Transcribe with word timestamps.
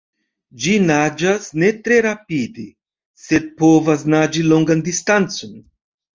Ĝi 0.61 0.71
naĝas 0.85 1.49
ne 1.63 1.69
tre 1.87 1.99
rapide, 2.05 2.65
sed 3.27 3.47
povas 3.61 4.09
naĝi 4.17 4.43
longan 4.51 4.85
distancon. 4.91 5.55